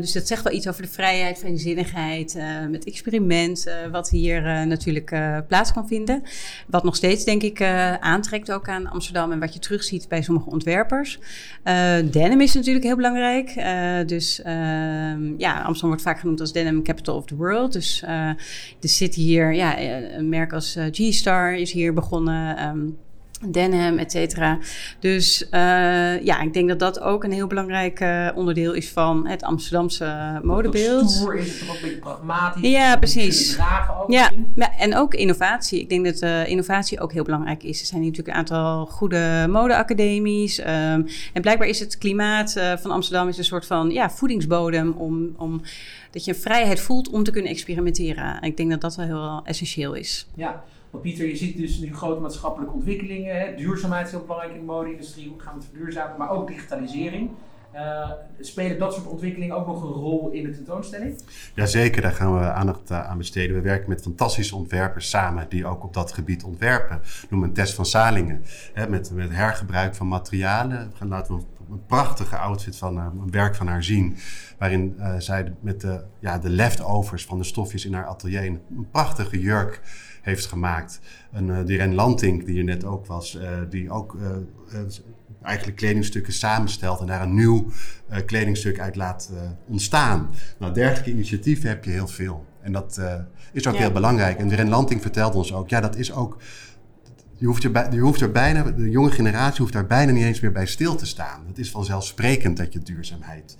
Dus 0.00 0.12
dat 0.12 0.26
zegt 0.26 0.42
wel 0.42 0.52
iets 0.52 0.68
over 0.68 0.82
de 0.82 0.88
vrijheid, 0.88 1.38
vrijzinnigheid, 1.38 2.38
met 2.70 2.84
experiment, 2.84 3.70
wat 3.90 4.10
hier 4.10 4.66
natuurlijk 4.66 5.14
plaats 5.48 5.72
kan 5.72 5.88
vinden. 5.88 6.22
Wat 6.66 6.84
nog 6.84 6.96
steeds, 6.96 7.24
denk 7.24 7.42
ik, 7.42 7.62
aantrekt 8.00 8.52
ook 8.52 8.68
aan 8.68 8.86
Amsterdam 8.86 9.32
en 9.32 9.38
wat 9.38 9.54
je 9.54 9.58
terugziet 9.58 10.08
bij 10.08 10.22
sommige 10.22 10.50
ontwerpers. 10.50 11.18
denim 12.10 12.40
is 12.40 12.54
natuurlijk 12.54 12.84
heel 12.84 12.96
belangrijk. 12.96 13.54
dus 14.08 14.42
ehm, 14.42 15.38
ja, 15.38 15.54
Amsterdam 15.56 15.88
wordt 15.88 16.02
vaak 16.02 16.18
genoemd 16.18 16.40
als 16.40 16.52
denim 16.52 16.82
capital 16.82 17.16
of 17.16 17.24
the 17.24 17.36
world. 17.36 17.72
Dus 17.72 18.00
de 18.80 18.88
city 18.88 19.20
hier, 19.20 19.54
ja, 19.54 19.80
een 20.16 20.28
merk 20.28 20.52
als 20.52 20.76
G-Star 20.90 21.54
is 21.54 21.72
hier 21.72 21.92
begonnen. 21.92 22.66
Um, 22.68 22.96
Denham, 23.50 23.98
et 23.98 24.12
cetera. 24.12 24.58
Dus 24.98 25.42
uh, 25.42 25.50
ja, 26.24 26.40
ik 26.40 26.52
denk 26.52 26.68
dat 26.68 26.78
dat 26.78 27.00
ook 27.00 27.24
een 27.24 27.32
heel 27.32 27.46
belangrijk 27.46 28.00
uh, 28.00 28.28
onderdeel 28.34 28.72
is 28.72 28.90
van 28.90 29.26
het 29.26 29.42
Amsterdamse 29.42 30.40
modebeeld. 30.42 31.10
Stoer 31.10 31.36
is 31.36 31.60
het 31.60 31.70
ook 31.70 31.82
een 31.82 31.98
pragmatisch. 31.98 32.70
Ja, 32.70 32.96
precies. 32.96 33.58
Ook 34.00 34.10
ja, 34.10 34.30
ja, 34.54 34.78
en 34.78 34.96
ook 34.96 35.14
innovatie. 35.14 35.80
Ik 35.80 35.88
denk 35.88 36.04
dat 36.04 36.22
uh, 36.22 36.48
innovatie 36.48 37.00
ook 37.00 37.12
heel 37.12 37.24
belangrijk 37.24 37.62
is. 37.62 37.80
Er 37.80 37.86
zijn 37.86 38.00
natuurlijk 38.00 38.28
een 38.28 38.34
aantal 38.34 38.86
goede 38.86 39.46
modeacademies. 39.50 40.58
Um, 40.58 40.66
en 41.32 41.40
blijkbaar 41.40 41.68
is 41.68 41.80
het 41.80 41.98
klimaat 41.98 42.52
van 42.80 42.90
Amsterdam 42.90 43.28
is 43.28 43.38
een 43.38 43.44
soort 43.44 43.66
van 43.66 43.90
ja, 43.90 44.10
voedingsbodem 44.10 44.92
om, 44.92 45.34
om 45.36 45.60
dat 46.10 46.24
je 46.24 46.34
vrijheid 46.34 46.80
voelt 46.80 47.10
om 47.10 47.22
te 47.22 47.30
kunnen 47.30 47.50
experimenteren. 47.50 48.42
Ik 48.42 48.56
denk 48.56 48.70
dat 48.70 48.80
dat 48.80 48.96
wel 48.96 49.06
heel 49.06 49.40
essentieel 49.44 49.94
is. 49.94 50.26
Ja. 50.34 50.62
Maar 50.94 51.02
Pieter, 51.02 51.26
je 51.26 51.36
ziet 51.36 51.56
dus 51.56 51.78
nu 51.78 51.94
grote 51.94 52.20
maatschappelijke 52.20 52.74
ontwikkelingen. 52.74 53.36
Hè? 53.36 53.54
Duurzaamheid 53.54 54.06
is 54.06 54.12
heel 54.12 54.20
belangrijk 54.20 54.54
in 54.54 54.60
de 54.60 54.66
mode-industrie. 54.66 55.28
Hoe 55.28 55.40
gaan 55.40 55.54
we 55.54 55.58
het 55.58 55.68
verduurzamen? 55.68 56.18
Maar 56.18 56.30
ook 56.30 56.48
digitalisering. 56.48 57.30
Uh, 57.74 58.10
spelen 58.40 58.78
dat 58.78 58.94
soort 58.94 59.06
ontwikkelingen 59.06 59.56
ook 59.56 59.66
nog 59.66 59.82
een 59.82 59.88
rol 59.88 60.30
in 60.30 60.44
de 60.44 60.50
tentoonstelling? 60.50 61.20
Jazeker, 61.54 62.02
daar 62.02 62.12
gaan 62.12 62.38
we 62.38 62.44
aandacht 62.44 62.90
eh, 62.90 63.08
aan 63.08 63.18
besteden. 63.18 63.56
We 63.56 63.62
werken 63.62 63.88
met 63.88 64.02
fantastische 64.02 64.56
ontwerpers 64.56 65.10
samen 65.10 65.46
die 65.48 65.66
ook 65.66 65.84
op 65.84 65.94
dat 65.94 66.12
gebied 66.12 66.44
ontwerpen. 66.44 67.00
Noem 67.30 67.42
een 67.42 67.52
Tess 67.52 67.74
van 67.74 67.86
Salingen. 67.86 68.42
Hè, 68.72 68.88
met, 68.88 69.10
met 69.10 69.30
hergebruik 69.30 69.94
van 69.94 70.08
materialen. 70.08 70.92
Laten 71.08 71.36
we 71.36 71.42
een 71.70 71.86
prachtige 71.86 72.36
outfit 72.36 72.76
van 72.76 72.96
uh, 72.96 73.06
een 73.22 73.30
werk 73.30 73.54
van 73.54 73.66
haar 73.66 73.84
zien. 73.84 74.16
Waarin 74.58 75.00
zij 75.18 75.52
met 75.60 75.80
de, 75.80 76.04
ja, 76.18 76.38
de 76.38 76.50
leftovers 76.50 77.24
van 77.24 77.38
de 77.38 77.44
stofjes 77.44 77.84
in 77.84 77.94
haar 77.94 78.06
atelier 78.06 78.44
een 78.44 78.88
prachtige 78.90 79.40
jurk 79.40 79.80
heeft 80.24 80.46
gemaakt. 80.46 81.00
Een, 81.32 81.48
uh, 81.48 81.58
die 81.64 81.76
Ren 81.76 81.94
Lanting, 81.94 82.44
die 82.44 82.58
er 82.58 82.64
net 82.64 82.84
ook 82.84 83.06
was, 83.06 83.34
uh, 83.34 83.42
die 83.70 83.90
ook 83.90 84.14
uh, 84.14 84.80
eigenlijk 85.42 85.76
kledingstukken 85.76 86.32
samenstelt 86.32 87.00
en 87.00 87.06
daar 87.06 87.22
een 87.22 87.34
nieuw 87.34 87.66
kledingstuk 88.26 88.80
uit 88.80 88.96
laat 88.96 89.30
ontstaan. 89.66 90.30
Nou, 90.58 90.74
dergelijke 90.74 91.10
initiatieven 91.10 91.68
heb 91.68 91.84
je 91.84 91.90
heel 91.90 92.08
veel. 92.08 92.44
En 92.60 92.72
dat 92.72 93.00
is 93.52 93.66
ook 93.66 93.74
ja. 93.74 93.80
heel 93.80 93.92
belangrijk. 93.92 94.38
En 94.38 94.48
de 94.48 94.54
Ren 94.54 94.68
Lanting 94.68 95.00
vertelt 95.00 95.34
ons 95.34 95.52
ook, 95.52 95.68
ja, 95.68 95.80
dat 95.80 95.96
is 95.96 96.12
ook. 96.12 96.36
Je 97.36 97.46
hoeft, 97.46 97.64
er 97.64 97.70
bij, 97.70 97.90
je 97.90 98.00
hoeft 98.00 98.20
er 98.20 98.30
bijna, 98.30 98.62
de 98.62 98.90
jonge 98.90 99.10
generatie 99.10 99.60
hoeft 99.60 99.72
daar 99.72 99.86
bijna 99.86 100.12
niet 100.12 100.24
eens 100.24 100.40
meer 100.40 100.52
bij 100.52 100.66
stil 100.66 100.94
te 100.94 101.06
staan. 101.06 101.44
Het 101.46 101.58
is 101.58 101.70
vanzelfsprekend 101.70 102.56
dat 102.56 102.72
je 102.72 102.78
duurzaamheid 102.78 103.56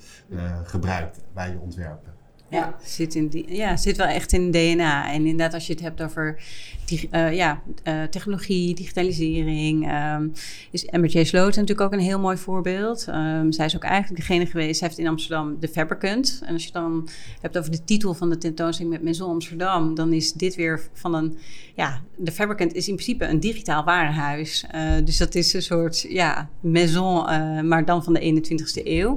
gebruikt 0.65 1.21
bij 1.35 1.51
je 1.51 1.59
ontwerpen. 1.59 2.13
Ja, 2.49 2.77
Zit 2.85 3.15
in 3.15 3.29
die, 3.29 3.55
ja, 3.57 3.77
zit 3.77 3.97
wel 3.97 4.07
echt 4.07 4.33
in 4.33 4.51
DNA. 4.51 5.13
En 5.13 5.27
inderdaad, 5.27 5.55
als 5.55 5.67
je 5.67 5.73
het 5.73 5.83
hebt 5.83 6.03
over 6.03 6.43
uh, 6.91 7.35
ja, 7.35 7.63
uh, 7.85 8.03
technologie, 8.03 8.75
digitalisering, 8.75 9.93
um, 9.93 10.33
is 10.71 10.85
MRJ 10.91 11.25
Sloten 11.25 11.61
natuurlijk 11.61 11.81
ook 11.81 11.93
een 11.93 12.05
heel 12.05 12.19
mooi 12.19 12.37
voorbeeld. 12.37 13.07
Um, 13.09 13.53
zij 13.53 13.67
is 13.67 13.77
ook 13.77 13.83
eigenlijk 13.83 14.21
degene 14.21 14.47
geweest, 14.47 14.79
zij 14.79 14.89
heeft 14.89 15.01
in 15.01 15.07
Amsterdam 15.07 15.57
de 15.61 15.69
Fabricant. 15.69 16.43
En 16.47 16.53
als 16.53 16.65
je 16.65 16.73
dan 16.73 17.09
hebt 17.41 17.59
over 17.59 17.71
de 17.71 17.85
titel 17.85 18.15
van 18.15 18.31
de 18.31 18.39
tentoonstelling 18.39 18.95
met 18.95 19.05
Maison 19.05 19.31
Amsterdam, 19.31 19.95
dan 19.95 20.13
is 20.13 20.33
dit 20.33 20.55
weer 20.55 20.81
van 20.93 21.15
een, 21.15 21.37
ja, 21.75 22.03
de 22.17 22.33
Fabricant 22.33 22.75
is 22.75 22.89
in 22.89 22.95
principe 22.95 23.25
een 23.25 23.41
digitaal 23.41 23.85
warenhuis. 23.85 24.65
Uh, 24.75 24.91
dus 25.05 25.17
dat 25.17 25.35
is 25.35 25.53
een 25.53 25.63
soort, 25.63 26.01
ja, 26.09 26.49
maison, 26.61 27.25
maar 27.69 27.85
dan 27.85 28.05
van 28.05 28.13
de 28.13 28.43
21ste 28.43 28.87
eeuw. 28.87 29.11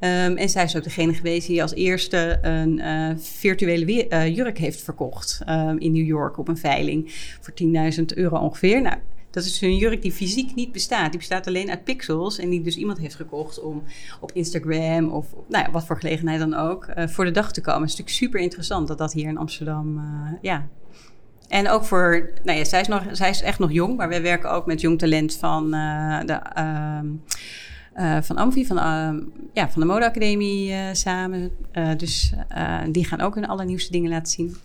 Um, 0.00 0.36
en 0.36 0.48
zij 0.48 0.64
is 0.64 0.76
ook 0.76 0.82
degene 0.82 1.14
geweest 1.14 1.46
die 1.46 1.62
als 1.62 1.74
eerste 1.74 2.38
een 2.42 2.82
virtuele 3.20 4.32
jurk 4.34 4.58
heeft 4.58 4.82
verkocht 4.82 5.40
in 5.78 5.92
New 5.92 6.06
York 6.06 6.38
op 6.38 6.48
een 6.48 6.56
veiling 6.56 7.03
voor 7.40 7.54
10.000 7.98 8.04
euro 8.14 8.38
ongeveer. 8.38 8.82
Nou, 8.82 8.96
dat 9.34 9.44
is 9.44 9.60
een 9.60 9.76
jurk 9.76 10.02
die 10.02 10.12
fysiek 10.12 10.54
niet 10.54 10.72
bestaat. 10.72 11.10
Die 11.10 11.18
bestaat 11.18 11.46
alleen 11.46 11.70
uit 11.70 11.84
pixels. 11.84 12.38
En 12.38 12.50
die 12.50 12.62
dus 12.62 12.76
iemand 12.76 12.98
heeft 12.98 13.14
gekocht 13.14 13.60
om 13.60 13.82
op 14.20 14.32
Instagram 14.32 15.08
of 15.08 15.26
nou 15.48 15.64
ja, 15.64 15.70
wat 15.70 15.86
voor 15.86 15.96
gelegenheid 15.96 16.38
dan 16.38 16.54
ook 16.54 16.88
uh, 16.88 17.06
voor 17.06 17.24
de 17.24 17.30
dag 17.30 17.52
te 17.52 17.60
komen. 17.60 17.80
Het 17.80 17.90
is 17.90 17.96
natuurlijk 17.96 18.24
super 18.24 18.40
interessant 18.40 18.88
dat 18.88 18.98
dat 18.98 19.12
hier 19.12 19.28
in 19.28 19.38
Amsterdam, 19.38 19.98
uh, 19.98 20.32
ja. 20.40 20.66
En 21.48 21.68
ook 21.68 21.84
voor, 21.84 22.30
nou 22.44 22.58
ja, 22.58 22.64
zij 22.64 22.80
is, 22.80 22.88
nog, 22.88 23.02
zij 23.12 23.30
is 23.30 23.42
echt 23.42 23.58
nog 23.58 23.72
jong, 23.72 23.96
maar 23.96 24.08
wij 24.08 24.22
werken 24.22 24.50
ook 24.50 24.66
met 24.66 24.80
jong 24.80 24.98
talent 24.98 25.36
van 25.36 25.74
uh, 25.74 26.20
de. 26.24 26.40
van 28.22 28.36
Amfi, 28.36 28.66
van, 28.66 28.76
ja, 29.52 29.70
van 29.70 29.80
de 29.80 29.86
modeacademie 29.86 30.74
samen. 30.92 31.50
dus 31.96 32.32
die 32.90 33.04
gaan 33.04 33.20
ook 33.20 33.34
hun 33.34 33.46
allernieuwste 33.46 33.92
dingen 33.92 34.10
laten 34.10 34.32
zien. 34.32 34.56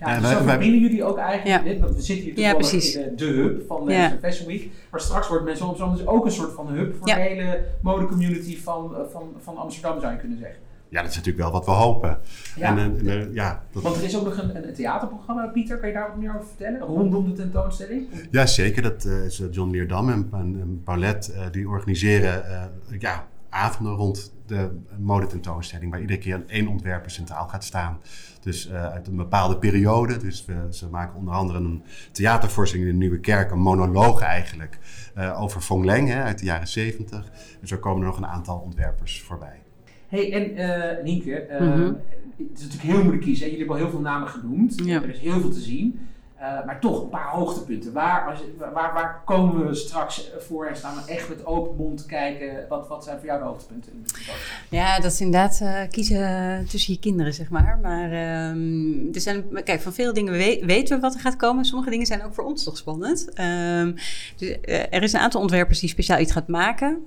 Ja, 0.00 0.14
dus 0.14 0.22
wij, 0.22 0.36
zo 0.36 0.42
verbinden 0.42 0.80
jullie 0.80 1.04
ook 1.04 1.18
eigenlijk 1.18 1.64
dit, 1.64 1.80
want 1.80 1.94
we 1.94 2.02
zitten 2.02 2.24
hier 2.24 2.38
ja, 2.38 2.54
in 2.54 2.58
de, 2.58 3.12
de, 3.16 3.24
hub 3.24 3.66
van 3.66 3.86
de 3.86 3.92
ja. 3.92 4.16
Fashion 4.22 4.46
Week. 4.46 4.70
Maar 4.90 5.00
straks 5.00 5.28
wordt 5.28 5.44
Mensen 5.44 5.74
dus 5.76 6.06
ook 6.06 6.24
een 6.24 6.32
soort 6.32 6.52
van 6.52 6.68
hub 6.68 6.96
voor 6.96 7.06
de 7.06 7.12
hele 7.12 7.64
modecommunity 7.82 8.58
van, 8.58 8.96
eh, 8.96 9.00
van, 9.10 9.32
van 9.42 9.56
Amsterdam, 9.56 10.00
zou 10.00 10.12
je 10.12 10.18
kunnen 10.18 10.38
zeggen. 10.38 10.58
Ja, 10.88 11.00
dat 11.00 11.10
is 11.10 11.16
natuurlijk 11.16 11.44
wel 11.44 11.52
wat 11.52 11.64
we 11.64 11.70
hopen. 11.70 12.18
Ja. 12.56 12.76
En, 12.76 13.08
en, 13.08 13.32
ja, 13.32 13.62
dat... 13.72 13.82
Want 13.82 13.96
er 13.96 14.02
is 14.02 14.16
ook 14.16 14.24
nog 14.24 14.38
een, 14.38 14.68
een, 14.68 14.74
theaterprogramma, 14.74 15.46
Pieter. 15.46 15.78
Kan 15.78 15.88
je 15.88 15.94
daar 15.94 16.08
wat 16.08 16.16
meer 16.16 16.34
over 16.34 16.46
vertellen? 16.46 16.80
Rondom 16.80 17.28
de 17.28 17.32
tentoonstelling? 17.32 18.08
Ja, 18.30 18.46
zeker. 18.46 18.82
Dat 18.82 19.04
uh, 19.04 19.24
is 19.24 19.42
John 19.50 19.70
Leerdam 19.70 20.08
en, 20.10 20.28
en 20.32 20.80
Paulette. 20.84 21.32
Uh, 21.32 21.40
die 21.50 21.68
organiseren 21.68 22.44
uh, 22.90 23.00
ja, 23.00 23.26
avonden 23.48 23.94
rond 23.94 24.32
de 24.48 24.70
modetentoonstelling. 24.98 25.90
Waar 25.90 26.00
iedere 26.00 26.18
keer 26.18 26.44
één 26.46 26.68
ontwerper 26.68 27.10
centraal 27.10 27.48
gaat 27.48 27.64
staan. 27.64 28.00
Dus 28.40 28.68
uh, 28.68 28.86
uit 28.86 29.06
een 29.06 29.16
bepaalde 29.16 29.58
periode. 29.58 30.16
Dus 30.16 30.44
we, 30.44 30.66
ze 30.70 30.88
maken 30.88 31.18
onder 31.18 31.34
andere 31.34 31.58
een 31.58 31.82
theatervoorstelling 32.12 32.88
in 32.88 32.94
de 32.94 32.98
Nieuwe 32.98 33.20
Kerk, 33.20 33.50
een 33.50 33.58
monoloog 33.58 34.20
eigenlijk, 34.20 34.78
uh, 35.16 35.42
over 35.42 35.60
Fong 35.60 35.84
Leng 35.84 36.08
hè, 36.08 36.22
uit 36.22 36.38
de 36.38 36.44
jaren 36.44 36.68
zeventig. 36.68 37.30
Dus 37.60 37.70
er 37.70 37.78
komen 37.78 38.00
er 38.00 38.06
nog 38.06 38.16
een 38.16 38.26
aantal 38.26 38.58
ontwerpers 38.58 39.22
voorbij. 39.22 39.62
hey, 40.08 40.32
en 40.32 40.58
uh, 40.58 41.04
Nienke, 41.04 41.46
mm 41.60 41.72
-hmm. 41.72 41.96
het 42.36 42.58
is 42.58 42.62
natuurlijk 42.62 42.82
heel 42.82 42.98
moeilijk 42.98 43.22
kiezen. 43.22 43.44
Jullie 43.44 43.58
hebben 43.58 43.76
al 43.76 43.82
heel 43.82 43.90
veel 43.90 44.00
namen 44.00 44.28
genoemd. 44.28 44.84
Ja. 44.84 45.02
Er 45.02 45.08
is 45.08 45.18
heel 45.18 45.40
veel 45.40 45.50
te 45.50 45.60
zien. 45.60 45.98
Uh, 46.40 46.64
maar 46.66 46.80
toch 46.80 47.02
een 47.02 47.08
paar 47.08 47.30
hoogtepunten. 47.30 47.92
Waar, 47.92 48.30
als, 48.30 48.40
waar, 48.58 48.72
waar 48.72 49.22
komen 49.24 49.66
we 49.66 49.74
straks 49.74 50.30
voor 50.38 50.66
en 50.66 50.76
staan 50.76 50.94
we 50.94 51.12
echt 51.12 51.28
met 51.28 51.46
open 51.46 51.76
mond 51.76 52.06
kijken? 52.06 52.66
Wat, 52.68 52.88
wat 52.88 53.04
zijn 53.04 53.18
voor 53.18 53.26
jou 53.26 53.38
de 53.38 53.44
hoogtepunten? 53.44 53.92
In 53.92 54.02
de 54.02 54.76
ja, 54.76 55.00
dat 55.00 55.12
is 55.12 55.20
inderdaad 55.20 55.60
uh, 55.62 55.80
kiezen 55.90 56.66
tussen 56.68 56.92
je 56.92 56.98
kinderen, 56.98 57.34
zeg 57.34 57.48
maar. 57.48 57.78
Maar 57.82 58.12
uh, 58.12 59.14
er 59.14 59.20
zijn, 59.20 59.44
kijk, 59.64 59.80
van 59.80 59.92
veel 59.92 60.12
dingen 60.12 60.32
we 60.32 60.62
weten 60.66 60.96
we 60.96 61.02
wat 61.02 61.14
er 61.14 61.20
gaat 61.20 61.36
komen. 61.36 61.64
Sommige 61.64 61.90
dingen 61.90 62.06
zijn 62.06 62.24
ook 62.24 62.34
voor 62.34 62.44
ons 62.44 62.64
toch 62.64 62.76
spannend. 62.76 63.30
Ehm, 63.34 63.92
dus, 64.36 64.60
eh, 64.60 64.80
er 64.90 65.02
is 65.02 65.12
een 65.12 65.20
aantal 65.20 65.40
ontwerpers 65.40 65.80
die 65.80 65.88
speciaal 65.88 66.18
iets 66.18 66.32
gaat 66.32 66.48
maken. 66.48 67.02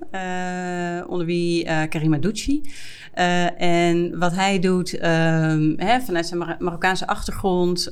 onder 1.08 1.26
wie 1.26 1.64
Karima 1.88 2.16
Ducci. 2.16 2.62
En 3.56 4.18
wat 4.18 4.34
hij 4.34 4.58
doet 4.58 4.94
um, 4.94 5.74
hè, 5.76 6.00
vanuit 6.00 6.26
zijn 6.26 6.38
Mar 6.38 6.56
Marokkaanse 6.58 7.06
achtergrond, 7.06 7.90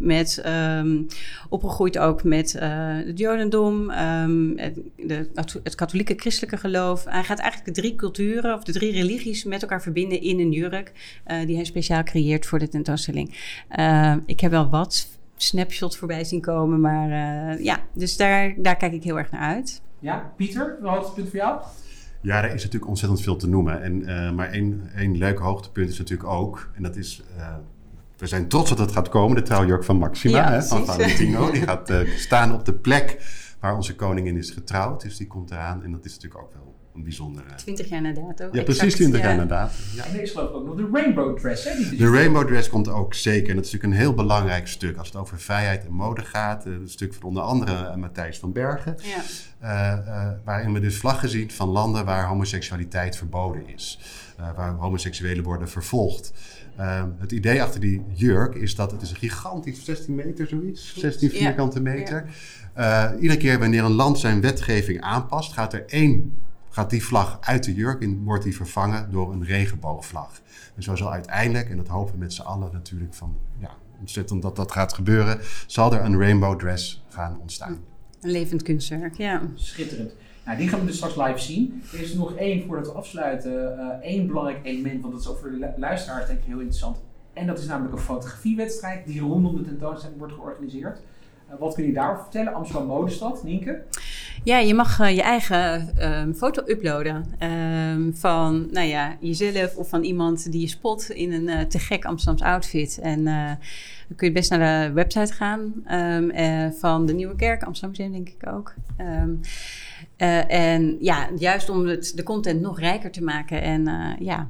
met, 0.00 0.42
um, 0.60 1.06
opgegroeid 1.48 1.98
ook 1.98 2.24
met 2.24 2.54
uh, 2.54 2.62
het 3.06 3.18
Jodendom, 3.18 3.90
het, 3.90 4.78
de, 4.96 5.30
het 5.62 5.74
katholieke 5.74 6.14
christelijke 6.16 6.56
geloof. 6.56 7.04
Hij 7.04 7.24
gaat 7.24 7.38
eigenlijk 7.38 7.74
de 7.74 7.80
drie 7.80 7.94
culturen 7.94 8.54
of 8.54 8.64
de 8.64 8.72
drie 8.72 8.92
religies 8.92 9.44
met 9.44 9.62
elkaar 9.62 9.82
verbinden 9.82 10.22
in 10.22 10.40
een 10.40 10.52
jurk 10.52 10.92
uh, 11.26 11.46
die 11.46 11.56
hij 11.56 11.64
speciaal 11.64 12.02
creëert 12.02 12.46
voor 12.46 12.58
de 12.58 12.68
tentoonstelling. 12.68 13.28
ik 14.26 14.40
heb 14.40 14.50
wel 14.50 14.68
wat 14.68 15.08
snapshots 15.36 15.96
voorbij 15.96 16.24
zien 16.24 16.40
komen, 16.40 16.80
maar 16.80 17.08
ja, 17.62 17.80
dus 17.94 18.16
daar, 18.16 18.54
daar 18.58 18.76
kijk 18.76 18.92
ik 18.92 19.04
heel 19.04 19.18
erg 19.18 19.30
naar 19.30 19.54
uit. 19.54 19.82
Ja, 19.98 20.32
Pieter, 20.36 20.76
een 20.80 20.88
hoogtepunt 20.88 21.28
voor 21.28 21.38
jou? 21.38 21.60
Ja, 22.22 22.42
er 22.42 22.54
is 22.54 22.62
natuurlijk 22.62 22.86
ontzettend 22.86 23.22
veel 23.22 23.36
te 23.36 23.48
noemen. 23.48 23.82
En, 23.82 24.00
uh, 24.00 24.32
maar 24.32 24.50
één, 24.50 24.90
één 24.96 25.18
leuk 25.18 25.38
hoogtepunt 25.38 25.90
is 25.90 25.98
natuurlijk 25.98 26.28
ook, 26.28 26.70
en 26.74 26.82
dat 26.82 26.96
is, 26.96 27.22
uh, 27.36 27.54
we 28.20 28.26
zijn 28.26 28.48
trots 28.48 28.68
dat 28.68 28.78
het 28.78 28.92
gaat 28.92 29.08
komen, 29.08 29.36
de 29.36 29.42
trouwjurk 29.42 29.84
van 29.84 29.96
Maxima, 29.96 30.36
ja, 30.36 30.50
hè, 30.50 30.62
van 30.62 30.86
Valentino. 30.86 31.50
Die 31.52 31.62
gaat 31.62 31.90
uh, 31.90 32.16
staan 32.16 32.54
op 32.54 32.64
de 32.64 32.74
plek 32.74 33.16
waar 33.60 33.76
onze 33.76 33.94
koningin 33.94 34.36
is 34.36 34.50
getrouwd. 34.50 35.02
Dus 35.02 35.16
die 35.16 35.26
komt 35.26 35.50
eraan 35.50 35.82
en 35.82 35.92
dat 35.92 36.04
is 36.04 36.14
natuurlijk 36.14 36.42
ook 36.42 36.52
wel 36.52 36.79
een 36.94 37.02
bijzondere... 37.02 37.54
20 37.56 37.88
jaar 37.88 38.02
na 38.02 38.12
dato. 38.12 38.48
Ja, 38.52 38.62
precies 38.62 38.94
20 38.94 39.20
jaar 39.20 39.36
na 39.36 39.44
dato. 39.44 39.72
Ja. 39.94 40.04
En 40.04 40.14
er 40.14 40.22
is 40.22 40.30
geloof 40.30 40.48
ik 40.48 40.54
ook 40.54 40.66
nog 40.66 40.76
de 40.76 40.88
Rainbow 40.92 41.38
Dress. 41.38 41.64
Hè, 41.64 41.76
die 41.76 41.98
de 41.98 42.10
Rainbow 42.10 42.46
Dress 42.46 42.68
komt 42.68 42.88
ook 42.88 43.14
zeker. 43.14 43.48
En 43.48 43.56
dat 43.56 43.64
is 43.64 43.72
natuurlijk 43.72 44.00
een 44.00 44.06
heel 44.06 44.14
belangrijk 44.14 44.68
stuk 44.68 44.96
als 44.96 45.08
het 45.08 45.16
over 45.16 45.40
vrijheid 45.40 45.84
en 45.84 45.92
mode 45.92 46.20
gaat. 46.20 46.64
Een 46.64 46.88
stuk 46.88 47.14
van 47.14 47.22
onder 47.22 47.42
andere 47.42 47.96
Matthijs 47.96 48.38
van 48.38 48.52
Bergen. 48.52 48.96
Ja. 49.02 49.22
Uh, 49.62 50.06
uh, 50.06 50.28
waarin 50.44 50.72
we 50.72 50.80
dus 50.80 50.96
vlaggen 50.96 51.28
zien 51.28 51.50
van 51.50 51.68
landen 51.68 52.04
waar 52.04 52.26
homoseksualiteit 52.26 53.16
verboden 53.16 53.68
is. 53.68 53.98
Uh, 54.40 54.46
waar 54.56 54.74
homoseksuelen 54.74 55.44
worden 55.44 55.68
vervolgd. 55.68 56.32
het 57.18 57.32
idee 57.32 57.62
achter 57.62 57.80
die 57.80 58.02
jurk 58.12 58.54
is 58.54 58.74
dat 58.74 58.90
het 58.90 59.02
is 59.02 59.10
een 59.10 59.16
gigantisch 59.16 59.84
16 59.84 60.14
meter 60.14 60.46
zoiets, 60.46 60.94
16 60.96 61.30
vierkante 61.30 61.80
meter. 61.80 62.24
Ja. 62.76 63.14
iedere 63.14 63.36
keer 63.36 63.58
wanneer 63.58 63.84
een 63.84 63.92
land 63.92 64.18
zijn 64.18 64.40
wetgeving 64.40 65.00
aanpast, 65.00 65.52
gaat 65.52 65.72
er 65.72 65.84
één 65.86 66.34
gaat 66.80 66.90
die 66.90 67.04
vlag 67.04 67.38
uit 67.40 67.64
de 67.64 67.74
jurk 67.74 68.02
en 68.02 68.22
wordt 68.24 68.44
die 68.44 68.56
vervangen 68.56 69.10
door 69.10 69.32
een 69.32 69.44
regenboogvlag. 69.44 70.40
En 70.76 70.82
zo 70.82 70.94
zal 70.94 71.12
uiteindelijk, 71.12 71.70
en 71.70 71.76
dat 71.76 71.88
hopen 71.88 72.12
we 72.12 72.18
met 72.18 72.32
z'n 72.32 72.42
allen 72.42 72.72
natuurlijk 72.72 73.14
van, 73.14 73.36
ja, 73.58 73.70
ontzettend 73.98 74.42
dat 74.42 74.56
dat 74.56 74.72
gaat 74.72 74.92
gebeuren, 74.92 75.38
zal 75.66 75.94
er 75.94 76.04
een 76.04 76.18
rainbow 76.18 76.58
dress 76.58 77.04
gaan 77.08 77.38
ontstaan. 77.40 77.78
Een 78.20 78.30
levend 78.30 78.62
kunstwerk, 78.62 79.16
ja. 79.16 79.42
Schitterend. 79.54 80.12
Nou, 80.44 80.58
die 80.58 80.68
gaan 80.68 80.80
we 80.80 80.86
dus 80.86 80.96
straks 80.96 81.16
live 81.16 81.38
zien. 81.38 81.82
Er 81.92 82.00
is 82.00 82.14
nog 82.14 82.34
één, 82.34 82.66
voordat 82.66 82.86
we 82.86 82.92
afsluiten, 82.92 83.52
uh, 83.52 83.86
één 83.86 84.26
belangrijk 84.26 84.58
element, 84.62 85.00
want 85.00 85.12
dat 85.12 85.22
is 85.22 85.28
ook 85.28 85.38
voor 85.38 85.50
de 85.50 85.72
luisteraars 85.76 86.26
denk 86.26 86.38
ik 86.38 86.44
heel 86.44 86.58
interessant. 86.58 86.96
En 87.32 87.46
dat 87.46 87.58
is 87.58 87.66
namelijk 87.66 87.94
een 87.94 88.00
fotografiewedstrijd 88.00 89.06
die 89.06 89.20
rondom 89.20 89.56
de 89.56 89.62
tentoonstelling 89.62 90.18
wordt 90.18 90.34
georganiseerd. 90.34 91.00
Uh, 91.50 91.58
wat 91.58 91.74
kun 91.74 91.84
je 91.86 91.92
daarover 91.92 92.22
vertellen? 92.22 92.54
Amsterdam 92.54 92.86
Modestad, 92.86 93.42
Nienke? 93.42 93.82
Ja, 94.44 94.58
je 94.58 94.74
mag 94.74 95.00
uh, 95.00 95.14
je 95.14 95.22
eigen 95.22 95.92
um, 96.12 96.34
foto 96.34 96.62
uploaden 96.66 97.24
um, 97.42 98.16
van 98.16 98.68
nou 98.70 98.86
ja, 98.86 99.16
jezelf 99.20 99.76
of 99.76 99.88
van 99.88 100.02
iemand 100.02 100.52
die 100.52 100.60
je 100.60 100.68
spot 100.68 101.10
in 101.10 101.32
een 101.32 101.48
uh, 101.48 101.60
te 101.60 101.78
gek 101.78 102.04
Amsterdams 102.04 102.42
outfit. 102.42 102.98
En 102.98 103.18
uh, 103.18 103.46
dan 104.08 104.16
kun 104.16 104.26
je 104.26 104.32
best 104.32 104.50
naar 104.50 104.88
de 104.88 104.92
website 104.92 105.32
gaan 105.32 105.72
um, 105.92 106.32
van 106.78 107.06
de 107.06 107.12
Nieuwe 107.12 107.36
Kerk, 107.36 107.62
Amsterdam 107.62 107.90
Museum 107.90 108.24
denk 108.24 108.36
ik 108.42 108.52
ook. 108.52 108.74
en 110.16 110.96
ja, 111.00 111.28
juist 111.36 111.68
om 111.68 111.86
het, 111.86 112.12
de 112.14 112.22
content 112.22 112.60
nog 112.60 112.80
rijker 112.80 113.10
te 113.10 113.22
maken 113.22 113.62
en 113.62 114.16
ja, 114.18 114.48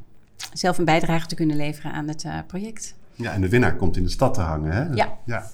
zelf 0.52 0.78
een 0.78 0.84
bijdrage 0.84 1.26
te 1.26 1.34
kunnen 1.34 1.56
leveren 1.56 1.92
aan 1.92 2.08
het 2.08 2.26
project. 2.46 2.94
Ja, 3.14 3.32
en 3.32 3.40
de 3.40 3.48
winnaar 3.48 3.76
komt 3.76 3.96
in 3.96 4.02
de 4.02 4.08
stad 4.08 4.34
te 4.34 4.40
hangen, 4.40 4.72
hè? 4.72 4.94
Ja. 4.94 5.18
ja. 5.24 5.50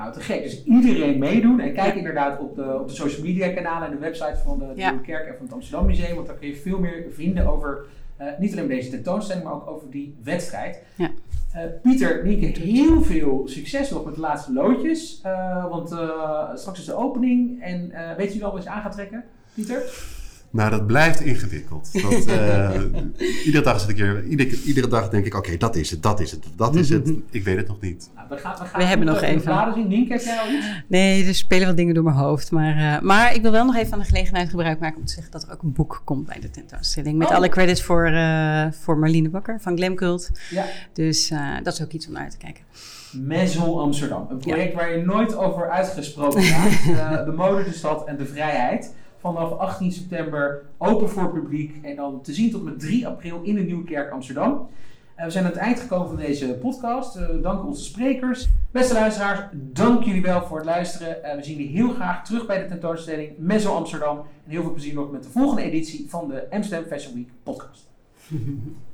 Nou, 0.00 0.12
te 0.12 0.20
gek. 0.20 0.42
Dus 0.42 0.64
iedereen 0.64 1.18
meedoen. 1.18 1.60
En 1.60 1.72
kijk 1.72 1.94
inderdaad 1.94 2.40
op 2.40 2.54
de, 2.54 2.78
op 2.80 2.88
de 2.88 2.94
social 2.94 3.22
media 3.22 3.52
kanalen 3.52 3.88
en 3.88 3.94
de 3.94 4.00
website 4.00 4.38
van 4.44 4.58
de, 4.58 4.98
Kerk 5.02 5.26
en 5.26 5.34
van 5.36 5.44
het 5.44 5.54
Amsterdam 5.54 5.86
Museum. 5.86 6.14
Want 6.14 6.26
daar 6.26 6.36
kun 6.36 6.48
je 6.48 6.56
veel 6.56 6.78
meer 6.78 7.04
vinden 7.10 7.46
over 7.46 7.84
uh, 8.20 8.26
niet 8.38 8.52
alleen 8.52 8.68
deze 8.68 8.90
tentoonstelling, 8.90 9.44
maar 9.44 9.54
ook 9.54 9.70
over 9.70 9.90
die 9.90 10.16
wedstrijd. 10.22 10.82
Ja. 10.94 11.10
Uh, 11.56 11.62
Pieter, 11.82 12.24
Nienke, 12.24 12.60
heel 12.60 13.02
veel 13.02 13.42
succes 13.46 13.90
nog 13.90 14.04
met 14.04 14.14
de 14.14 14.20
laatste 14.20 14.52
loodjes. 14.52 15.22
Uh, 15.26 15.68
want 15.70 15.88
straks 16.54 16.78
is 16.78 16.84
de 16.84 16.94
opening. 16.94 17.62
En 17.62 17.92
weet 18.16 18.34
je 18.34 18.44
al 18.44 18.52
wat 18.52 18.62
je 18.62 18.70
aan 18.70 18.82
gaat 18.82 18.92
trekken, 18.92 19.24
Pieter? 19.54 19.82
Nou, 20.52 20.70
dat 20.70 20.86
blijft 20.86 21.20
ingewikkeld. 21.20 22.02
Dat, 22.02 22.26
uh, 22.26 22.70
iedere, 23.46 23.64
dag 23.64 23.80
zit 23.80 23.88
ik 23.88 23.96
hier, 23.96 24.24
iedere, 24.24 24.62
iedere 24.62 24.88
dag 24.88 25.08
denk 25.08 25.26
ik, 25.26 25.34
oké, 25.34 25.56
dat 25.56 25.76
is 25.76 25.90
het, 25.90 26.02
dat 26.02 26.20
is 26.20 26.30
het, 26.30 26.44
dat 26.56 26.74
is 26.74 26.88
het. 26.88 27.12
Ik 27.30 27.44
weet 27.44 27.56
het 27.56 27.68
nog 27.68 27.80
niet. 27.80 28.10
Nou, 28.14 28.28
we, 28.28 28.36
gaan, 28.36 28.56
we, 28.58 28.64
gaan 28.64 28.80
we 28.80 28.86
hebben 28.86 29.06
nog 29.06 29.22
even. 29.22 29.72
Zien. 29.74 29.88
Nienke, 29.88 30.12
heb 30.12 30.22
jij 30.22 30.38
al 30.38 30.50
iets? 30.50 30.66
Nee, 30.86 31.26
er 31.26 31.34
spelen 31.34 31.66
wel 31.66 31.74
dingen 31.74 31.94
door 31.94 32.04
mijn 32.04 32.16
hoofd. 32.16 32.50
Maar, 32.50 32.76
uh, 32.76 33.00
maar 33.00 33.34
ik 33.34 33.42
wil 33.42 33.50
wel 33.50 33.64
nog 33.64 33.76
even 33.76 33.88
van 33.88 33.98
de 33.98 34.04
gelegenheid 34.04 34.50
gebruik 34.50 34.78
maken 34.78 34.98
om 34.98 35.04
te 35.04 35.12
zeggen 35.12 35.32
dat 35.32 35.42
er 35.42 35.52
ook 35.52 35.62
een 35.62 35.72
boek 35.72 36.02
komt 36.04 36.26
bij 36.26 36.40
de 36.40 36.50
tentoonstelling. 36.50 37.18
Met 37.18 37.28
oh. 37.28 37.34
alle 37.34 37.48
credits 37.48 37.82
voor, 37.82 38.10
uh, 38.10 38.66
voor 38.70 38.98
Marlene 38.98 39.28
Bakker 39.28 39.60
van 39.60 39.76
Glamcult. 39.76 40.30
Ja. 40.50 40.64
Dus 40.92 41.32
dat 41.62 41.72
is 41.72 41.82
ook 41.82 41.92
iets 41.92 42.06
om 42.06 42.12
naar 42.12 42.30
te 42.30 42.36
kijken. 42.36 42.64
Maison 43.12 43.80
Amsterdam. 43.80 44.26
Een 44.30 44.38
project 44.38 44.74
waar 44.74 44.96
je 44.96 45.04
nooit 45.04 45.36
over 45.36 45.70
uitgesproken 45.70 46.48
raakt. 46.50 47.24
de 47.24 47.32
mode, 47.36 47.64
de 47.64 47.72
stad 47.72 48.06
en 48.06 48.16
de 48.16 48.26
vrijheid 48.26 48.92
vanaf 49.20 49.58
18 49.58 49.92
september 49.92 50.62
open 50.78 51.08
voor 51.08 51.32
publiek 51.32 51.78
en 51.82 51.96
dan 51.96 52.22
te 52.22 52.32
zien 52.32 52.50
tot 52.50 52.64
met 52.64 52.80
3 52.80 53.06
april 53.06 53.42
in 53.42 53.54
de 53.54 53.60
Nieuwkerk 53.60 54.10
Amsterdam. 54.10 54.68
Uh, 55.16 55.24
we 55.24 55.30
zijn 55.30 55.44
aan 55.44 55.50
het 55.50 55.60
eind 55.60 55.80
gekomen 55.80 56.08
van 56.08 56.16
deze 56.16 56.46
podcast. 56.46 57.16
Uh, 57.16 57.28
dank 57.42 57.64
onze 57.64 57.84
sprekers. 57.84 58.48
Beste 58.70 58.94
luisteraars, 58.94 59.40
dank 59.52 60.02
jullie 60.02 60.22
wel 60.22 60.46
voor 60.46 60.56
het 60.56 60.66
luisteren. 60.66 61.16
Uh, 61.24 61.34
we 61.34 61.42
zien 61.42 61.56
jullie 61.56 61.76
heel 61.76 61.90
graag 61.90 62.24
terug 62.24 62.46
bij 62.46 62.62
de 62.62 62.68
tentoonstelling 62.68 63.38
Mezzo 63.38 63.74
Amsterdam. 63.74 64.18
En 64.18 64.50
heel 64.50 64.62
veel 64.62 64.72
plezier 64.72 64.94
nog 64.94 65.10
met 65.10 65.22
de 65.22 65.30
volgende 65.30 65.62
editie 65.62 66.06
van 66.08 66.28
de 66.28 66.46
Amsterdam 66.50 66.88
Fashion 66.88 67.14
Week 67.14 67.28
podcast. 67.42 67.88